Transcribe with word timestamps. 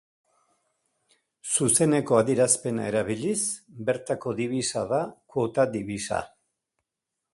Zuzeneko 1.55 2.17
adierazpena 2.21 2.87
erabiliz, 2.93 3.37
bertako 3.91 4.35
dibisa 4.41 4.87
da 4.95 5.03
kuota 5.35 5.67
dibisa. 5.77 6.23